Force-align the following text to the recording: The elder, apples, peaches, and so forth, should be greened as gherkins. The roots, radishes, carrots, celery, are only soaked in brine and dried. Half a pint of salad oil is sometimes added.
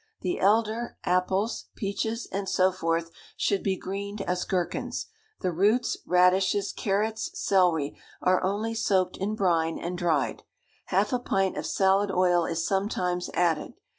The 0.21 0.39
elder, 0.39 0.97
apples, 1.03 1.65
peaches, 1.75 2.27
and 2.31 2.49
so 2.49 2.71
forth, 2.71 3.11
should 3.37 3.61
be 3.61 3.77
greened 3.77 4.21
as 4.21 4.45
gherkins. 4.45 5.05
The 5.41 5.51
roots, 5.51 5.95
radishes, 6.07 6.71
carrots, 6.71 7.29
celery, 7.39 7.95
are 8.19 8.41
only 8.43 8.73
soaked 8.73 9.17
in 9.17 9.35
brine 9.35 9.77
and 9.77 9.95
dried. 9.95 10.41
Half 10.85 11.13
a 11.13 11.19
pint 11.19 11.55
of 11.55 11.67
salad 11.67 12.09
oil 12.09 12.45
is 12.45 12.65
sometimes 12.65 13.29
added. 13.35 13.75